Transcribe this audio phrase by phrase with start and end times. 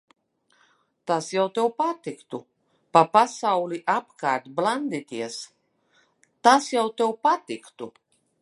[1.09, 2.39] Tas jau tev patiktu.
[2.95, 5.39] Pa pasauli apkārt blandīties,
[6.49, 7.95] tas jau tev patiktu.